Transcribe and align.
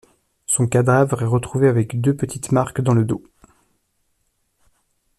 Son 0.47 0.65
cadavre 0.65 1.21
est 1.21 1.25
retrouvé 1.25 1.67
avec 1.67 2.01
deux 2.01 2.15
petites 2.15 2.51
marques 2.51 2.81
dans 2.81 2.95
le 2.95 3.05
dos. 3.05 3.21